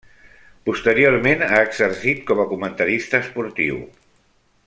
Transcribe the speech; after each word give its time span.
Posteriorment, 0.69 1.43
ha 1.49 1.59
exercit 1.67 2.25
com 2.31 2.43
a 2.43 2.47
comentarista 2.55 3.23
esportiu. 3.27 3.79